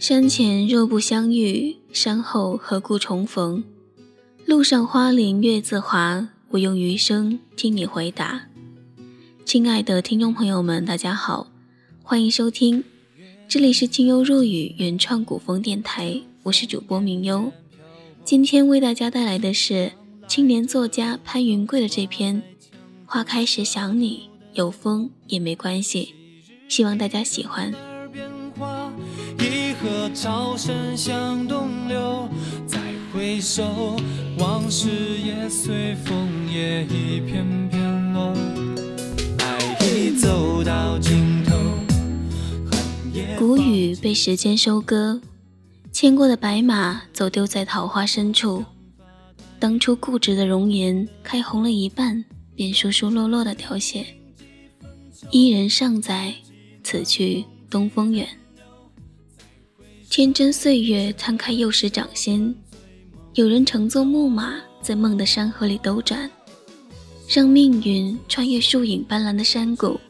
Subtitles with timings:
[0.00, 3.62] 山前若不相遇，山后何故重逢？
[4.46, 8.46] 路上花林月自华，我用余生听你回答。
[9.44, 11.48] 亲爱的听众朋友们，大家好，
[12.02, 12.82] 欢迎收听，
[13.46, 17.52] 这里是清幽若雨原创古风电台，我是主播明幽。
[18.24, 19.92] 今天为大家带来的是
[20.26, 22.36] 青年作家潘云贵的这篇
[23.04, 26.14] 《花开时想你》，有风也没关系，
[26.70, 27.89] 希望大家喜欢。
[30.22, 32.28] 潮声向东流，
[32.66, 32.78] 再
[33.10, 33.96] 回首，
[34.38, 34.90] 往事
[35.24, 38.36] 也随枫叶一片片落。
[39.38, 41.56] 爱已走到尽头。
[43.38, 45.22] 谷雨被时间收割，
[45.90, 48.62] 牵过的白马走丢在桃花深处。
[49.58, 52.22] 当初固执的容颜，开红了一半，
[52.54, 54.04] 便疏疏落落的凋谢。
[55.30, 56.34] 伊人尚在，
[56.84, 58.28] 此去东风远。
[60.10, 62.52] 天真岁月摊开幼时掌心，
[63.34, 66.28] 有人乘坐木马在梦的山河里兜转，
[67.28, 70.00] 让命运穿越树影斑斓的山谷，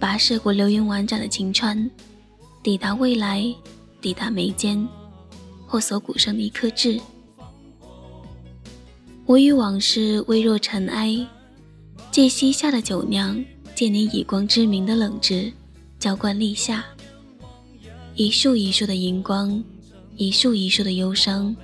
[0.00, 1.90] 跋涉过流云婉转的晴川，
[2.62, 3.44] 抵达未来，
[4.00, 4.88] 抵达眉间，
[5.66, 6.98] 或锁骨上的一颗痣。
[9.26, 11.14] 我与往事微若尘埃，
[12.10, 15.52] 借西夏的酒酿，借你以光之名的冷炙，
[15.98, 16.82] 浇灌立夏。
[18.18, 19.62] 一束一束的荧光，
[20.16, 21.54] 一束一束的忧伤，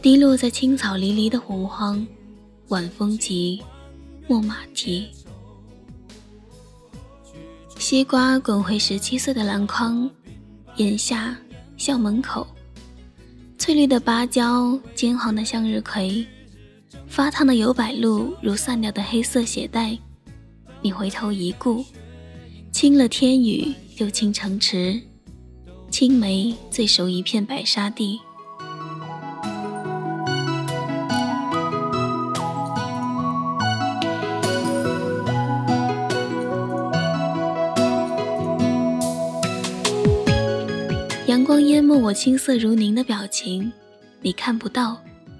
[0.00, 2.06] 滴落在青草离离的洪荒。
[2.68, 3.60] 晚风急，
[4.26, 5.08] 牧马蹄。
[7.78, 10.10] 西瓜滚回十七岁的篮筐，
[10.76, 11.36] 眼下
[11.76, 12.46] 校门口，
[13.58, 16.26] 翠绿的芭蕉，金黄的向日葵，
[17.06, 19.98] 发烫的油柏路如散掉的黑色鞋带。
[20.80, 21.84] 你回头一顾，
[22.72, 24.98] 清了天宇，又清城池。
[25.90, 28.20] 青梅最熟一片白沙地。
[41.26, 43.70] 阳光淹没我青涩如凝的表情，
[44.22, 44.96] 你看不到，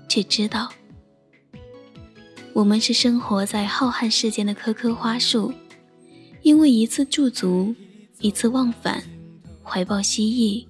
[0.08, 0.68] 却知道。
[2.52, 5.52] 我们是生活在浩瀚世间的棵棵花树，
[6.42, 7.74] 因为一次驻足，
[8.18, 9.02] 一次忘返。
[9.70, 10.66] 怀抱蜥蜴，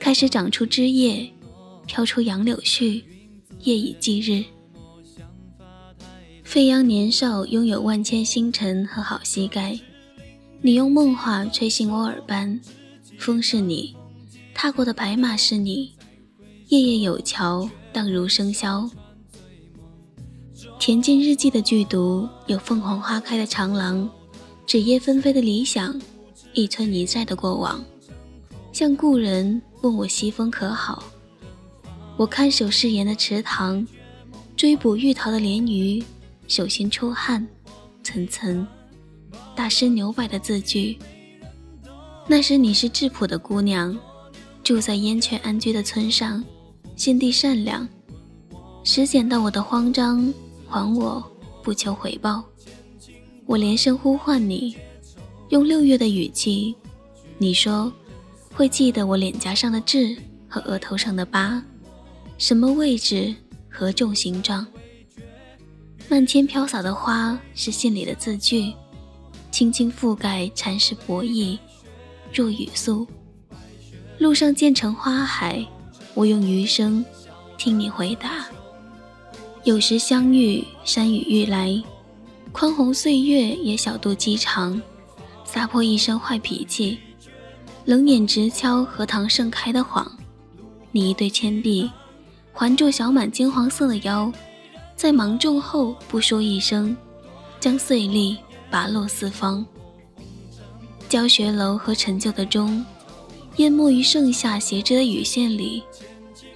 [0.00, 1.30] 开始长出枝叶，
[1.86, 3.00] 飘出杨柳絮，
[3.60, 4.44] 夜以继日。
[6.42, 9.78] 飞扬年少，拥有万千星辰和好膝盖。
[10.60, 12.60] 你用梦话吹醒我耳畔，
[13.20, 13.94] 风是你，
[14.52, 15.94] 踏过的白马是你，
[16.70, 18.90] 夜夜有桥，荡如笙箫。
[20.80, 24.10] 恬静日记的剧毒，有凤凰花开的长廊，
[24.66, 26.00] 纸叶纷飞的理想，
[26.52, 27.84] 一村一寨的过往。
[28.74, 31.04] 像故人问我西风可好，
[32.16, 33.86] 我看守誓言的池塘，
[34.56, 36.02] 追捕玉桃的鲢鱼，
[36.48, 37.46] 手心出汗，
[38.02, 38.66] 层层
[39.54, 40.98] 大师牛柏的字句。
[42.26, 43.96] 那时你是质朴的姑娘，
[44.64, 46.44] 住在烟雀安居的村上，
[46.96, 47.88] 心地善良，
[48.82, 50.34] 拾捡到我的慌张，
[50.66, 51.22] 还我
[51.62, 52.42] 不求回报。
[53.46, 54.74] 我连声呼唤你，
[55.50, 56.74] 用六月的语气，
[57.38, 57.92] 你说。
[58.56, 60.16] 会记得我脸颊上的痣
[60.48, 61.60] 和额头上的疤，
[62.38, 63.34] 什么位置，
[63.68, 64.64] 何种形状？
[66.08, 68.72] 漫天飘洒的花是信里的字句，
[69.50, 71.58] 轻轻覆盖蚕食薄翼，
[72.32, 73.04] 若雨素。
[74.18, 75.66] 路上渐成花海，
[76.14, 77.04] 我用余生
[77.58, 78.46] 听你回答。
[79.64, 81.82] 有时相遇，山雨欲来，
[82.52, 84.80] 宽宏岁月也小肚鸡肠，
[85.44, 87.00] 撒泼一身坏脾气。
[87.84, 90.10] 冷眼直敲荷塘盛开的谎，
[90.90, 91.90] 你一对铅笔
[92.50, 94.32] 环住小满金黄色的腰，
[94.96, 96.96] 在芒种后不说一声，
[97.60, 98.38] 将碎粒
[98.70, 99.64] 拔落四方。
[101.10, 102.84] 教学楼和陈旧的钟，
[103.56, 105.82] 淹没于盛夏斜织的雨线里。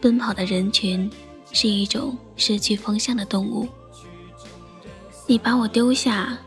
[0.00, 1.10] 奔跑的人群
[1.52, 3.68] 是一种失去方向的动物。
[5.26, 6.38] 你把我丢下，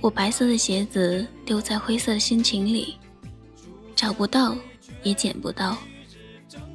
[0.00, 2.96] 我白色的鞋子丢在灰色的心情里。
[4.02, 4.56] 找不到，
[5.04, 5.78] 也捡不到，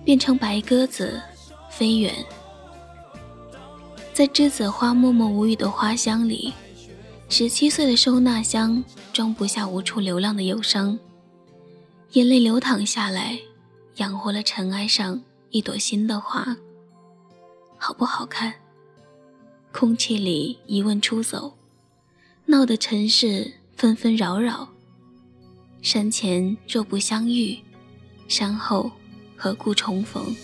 [0.06, 1.22] 变成白鸽子
[1.70, 2.26] 飞远，
[4.14, 6.54] 在栀子花默默无语的花香里，
[7.28, 8.82] 十七岁的收纳箱
[9.12, 10.98] 装不下无处流浪的忧伤，
[12.14, 13.38] 眼泪流淌下来，
[13.98, 16.56] 养活了尘埃上一朵新的花。
[17.78, 18.54] 好不好看？
[19.74, 21.58] 空气里疑问出走，
[22.46, 24.70] 闹得尘世纷纷扰扰。
[25.82, 27.58] 山前若不相遇，
[28.28, 28.92] 山后
[29.36, 30.36] 何故重逢？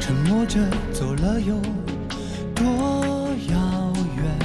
[0.00, 0.58] 沉默着
[0.92, 1.54] 走了有
[2.54, 2.64] 多
[3.48, 4.38] 遥远？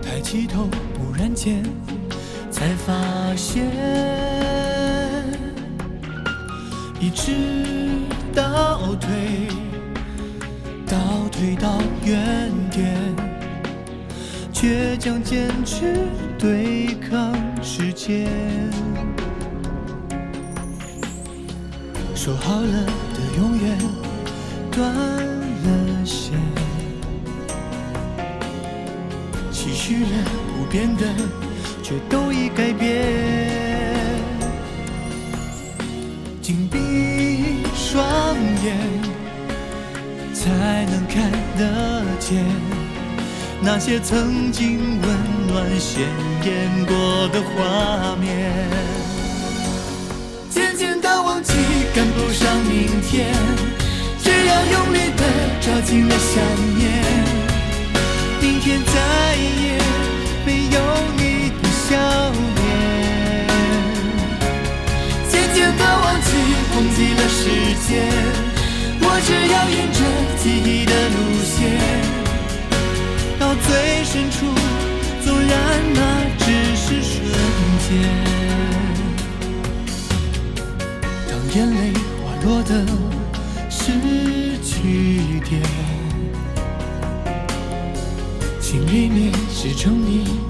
[0.00, 1.62] 抬起头，忽然间
[2.56, 3.66] 才发现，
[6.98, 7.32] 一直
[8.34, 9.46] 倒退，
[10.86, 10.96] 倒
[11.30, 12.96] 退到原点，
[14.54, 16.08] 倔强坚持
[16.38, 18.26] 对抗时间。
[22.14, 23.78] 说好了的永远
[24.72, 26.32] 断了线，
[29.52, 30.24] 期许了
[30.56, 31.04] 不变的，
[31.88, 33.00] 却都已改变。
[36.42, 38.34] 紧闭双
[38.64, 38.76] 眼，
[40.34, 40.50] 才
[40.86, 42.44] 能看得见
[43.60, 45.08] 那些曾经温
[45.46, 46.08] 暖鲜
[46.44, 48.52] 艳过的画面。
[50.50, 51.52] 渐渐的忘记，
[51.94, 53.32] 赶不上明天，
[54.20, 55.22] 只要用力的
[55.60, 56.42] 抓紧了想
[56.76, 56.90] 念，
[58.40, 59.78] 明天再也
[60.44, 60.80] 没有
[61.16, 61.20] 你
[61.88, 61.94] 笑
[62.56, 62.60] 脸。
[65.30, 66.28] 渐渐的忘记，
[66.72, 67.40] 忘记了时
[67.86, 67.88] 间，
[69.00, 70.00] 我只要沿着
[70.42, 71.56] 记忆的路线，
[73.38, 73.66] 到最
[74.04, 74.36] 深处，
[75.24, 75.52] 纵然
[75.94, 75.98] 那
[76.38, 76.44] 只
[76.74, 77.14] 是瞬
[77.86, 77.88] 间。
[81.28, 81.80] 当眼泪
[82.20, 82.70] 滑落的
[83.70, 83.78] 是
[84.60, 85.62] 句点，
[88.60, 90.40] 心里面是成你，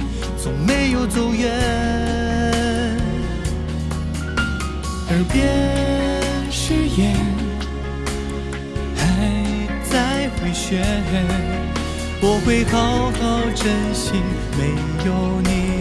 [0.47, 1.51] 从没有走远。
[5.09, 5.49] 耳边
[6.53, 7.17] 誓言
[8.95, 9.03] 还
[9.91, 10.85] 在回旋，
[12.23, 13.21] 我会好好
[13.57, 14.13] 珍惜
[14.57, 14.71] 没
[15.05, 15.11] 有
[15.41, 15.76] 你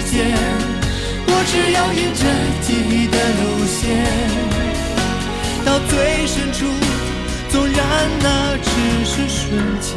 [0.00, 0.24] 时间，
[1.26, 2.24] 我只要沿着
[2.62, 4.00] 记忆的路线，
[5.62, 6.64] 到最深处，
[7.50, 7.78] 纵然
[8.22, 8.70] 那只
[9.04, 9.92] 是瞬间。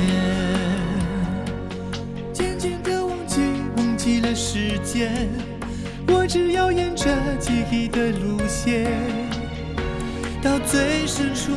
[2.34, 3.40] 渐渐的忘记，
[3.78, 5.30] 忘记了时间，
[6.10, 7.06] 我只要沿着
[7.40, 8.92] 记忆的路线，
[10.42, 11.54] 到最深处，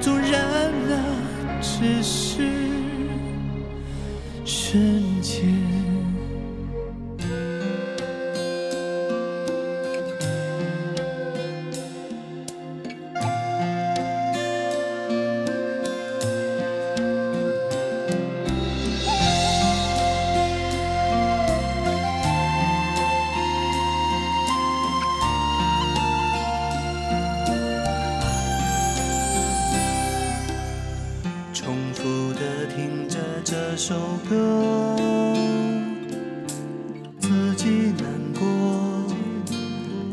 [0.00, 0.96] 纵然那
[1.60, 2.48] 只是
[4.46, 5.75] 瞬间。
[33.88, 33.94] 首
[34.28, 34.96] 歌，
[37.20, 39.04] 自己难过，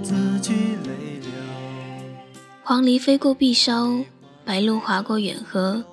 [0.03, 1.31] 自己泪流。
[2.63, 4.05] 黄鹂飞过碧梢，
[4.45, 5.83] 白鹭划过远河。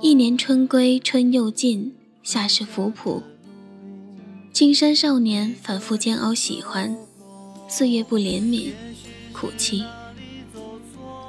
[0.00, 3.20] 一年春归春又尽，夏是浮浦。
[4.52, 6.96] 青山少年反复煎熬喜欢，
[7.66, 8.70] 岁月不怜悯，
[9.32, 9.82] 苦泣。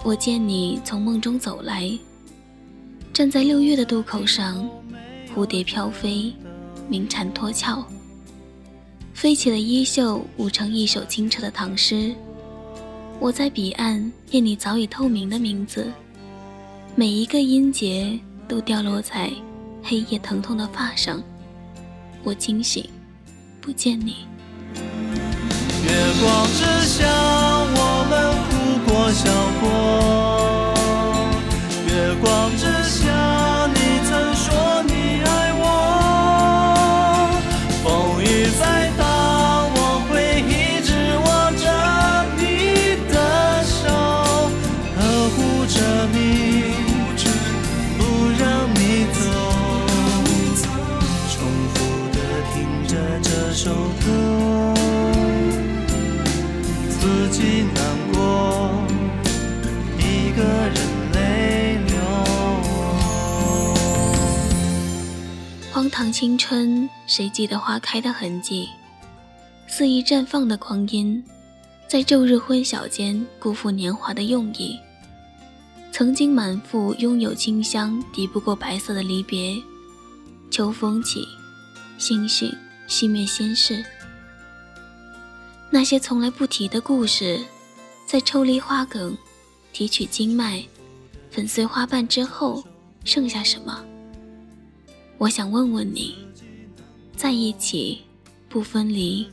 [0.03, 1.91] 我见你从梦中走来，
[3.12, 4.69] 站在六月的渡口上，
[5.35, 6.33] 蝴蝶飘飞，
[6.87, 7.83] 鸣蝉脱壳，
[9.13, 12.15] 飞起的衣袖舞成一首清澈的唐诗。
[13.19, 15.91] 我在彼岸念你早已透明的名字，
[16.95, 19.29] 每一个音节都掉落在
[19.83, 21.21] 黑夜疼痛的发上。
[22.23, 22.89] 我惊醒，
[23.59, 24.15] 不见你。
[25.83, 28.15] 月光之下，我们
[28.47, 28.49] 哭
[28.87, 30.54] 过笑过。
[66.15, 68.69] 青春，谁记得花开的痕迹？
[69.67, 71.22] 肆意绽放的光阴，
[71.89, 74.79] 在昼日昏晓间辜负年华的用意。
[75.91, 79.62] 曾经满腹拥有清香，抵不过白色的离别。
[80.50, 81.27] 秋风起，
[81.98, 82.50] 星星
[82.88, 83.84] 熄灭心事。
[85.69, 87.41] 那些从来不提的故事，
[88.05, 89.17] 在抽离花梗，
[89.74, 90.63] 提取经脉，
[91.29, 92.63] 粉碎花瓣之后，
[93.03, 93.84] 剩下什么？
[95.25, 96.13] 我想问问你，
[97.17, 98.03] 在一起
[98.48, 99.27] 不分离，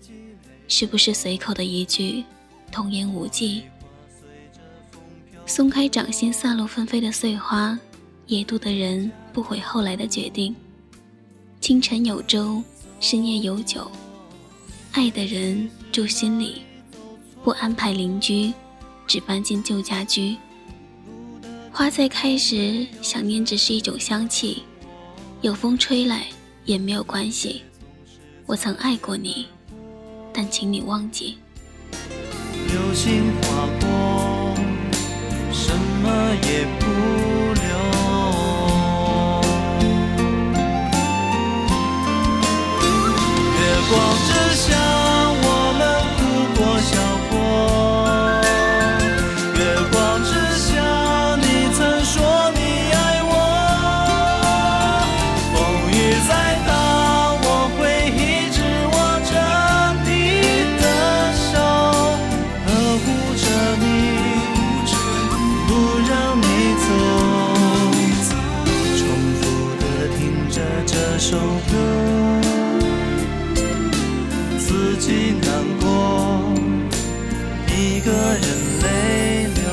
[0.67, 2.25] 是不是随口的一句
[2.71, 3.65] 童言无忌？
[5.45, 7.79] 松开掌心散落纷飞的碎花，
[8.27, 10.57] 野渡的人不悔后来的决定。
[11.61, 12.63] 清晨有粥，
[12.99, 13.91] 深夜有酒，
[14.93, 16.63] 爱的人住心里，
[17.45, 18.51] 不安排邻居，
[19.07, 20.39] 只搬进旧家居。
[21.71, 24.63] 花在开时，想念只是一种香气。
[25.43, 26.29] 有风吹来
[26.65, 27.63] 也没有关系，
[28.47, 29.49] 我曾爱过你，
[30.33, 31.37] 但请你忘记。
[75.05, 76.55] 己难过，
[77.67, 78.43] 一个人
[78.83, 79.65] 泪流。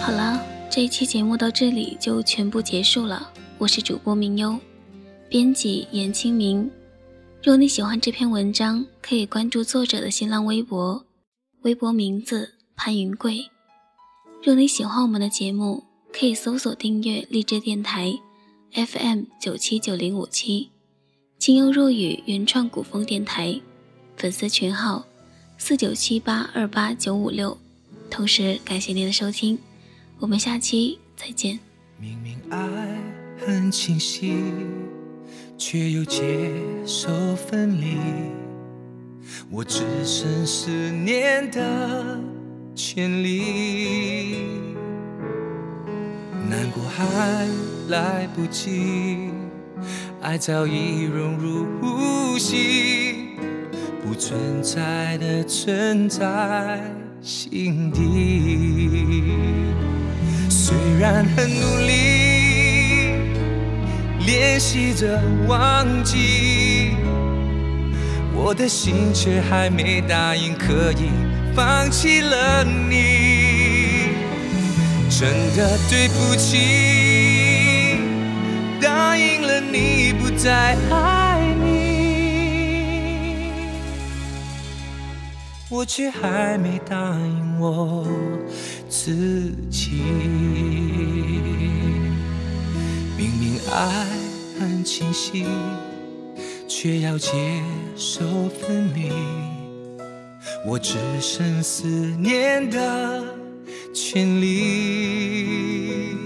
[0.00, 4.58] 好了这一期节目到这里就全部结束了，我是主播明优，
[5.28, 6.70] 编辑严清明。
[7.42, 11.04] 若你喜欢这篇文章，可以关注作者的新浪微博，
[11.62, 13.48] 微博名字潘云贵。
[14.42, 18.12] 若你喜欢我们的节目，可以搜索订阅荔枝电台
[18.72, 20.70] FM 九七九零五七，
[21.38, 23.60] 清幽若雨原创古风电台，
[24.16, 25.06] 粉丝群号
[25.56, 27.56] 四九七八二八九五六。
[28.10, 29.56] 同时感谢您的收听。
[30.18, 31.58] 我们下期再见。
[31.98, 32.58] 明明爱
[33.38, 34.34] 很清晰，
[35.56, 36.50] 却又接
[36.84, 37.96] 受分离，
[39.50, 42.20] 我只剩思念的
[42.74, 44.46] 权利。
[46.48, 47.48] 难过还
[47.88, 49.30] 来不及，
[50.20, 53.30] 爱早已融入呼吸，
[54.04, 56.80] 不存在的存在
[57.20, 59.32] 心底。
[60.50, 61.92] 虽然很努力
[64.26, 66.90] 练习着忘记，
[68.44, 71.08] 我的心却还没答应可以
[71.54, 74.08] 放弃了你。
[75.08, 77.96] 真的对不起，
[78.80, 81.68] 答应了你不再爱你，
[85.68, 88.04] 我却还没答应我。
[88.88, 90.02] 自己
[93.16, 94.04] 明明爱
[94.58, 95.46] 很清晰，
[96.74, 97.30] 却要接
[97.96, 99.12] 受分离。
[100.66, 103.22] 我只剩思念的
[103.94, 106.16] 权利，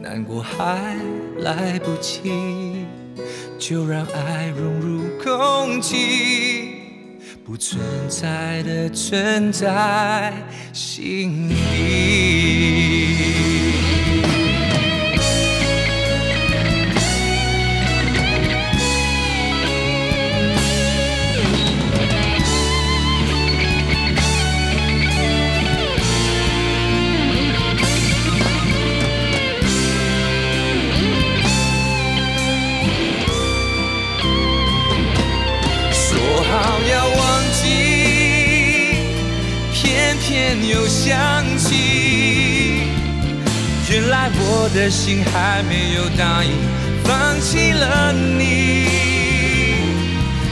[0.00, 0.96] 难过还
[1.40, 2.86] 来不及，
[3.58, 6.70] 就让爱融入空气。
[7.44, 10.32] 不存在的存在
[10.72, 12.73] 心里。
[44.90, 46.50] 心还没有答应
[47.04, 48.86] 放弃了你，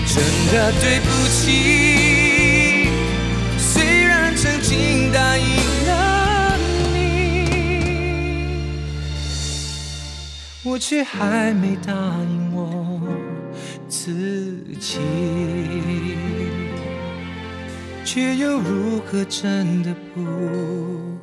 [0.07, 0.23] 真
[0.53, 2.89] 的对不起。
[3.59, 5.45] 虽然曾经答应
[5.87, 6.57] 了
[6.93, 7.47] 你，
[10.63, 13.01] 我却还没答应我。
[13.89, 14.99] 自己，
[18.05, 21.19] 却又如何真的不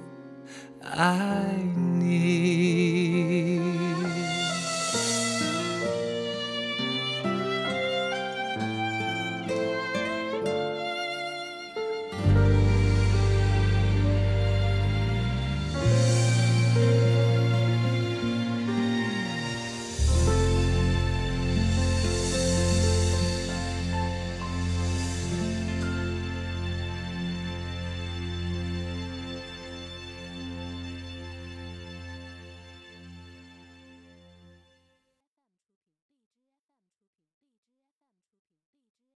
[0.95, 1.57] 爱
[1.99, 2.58] 你？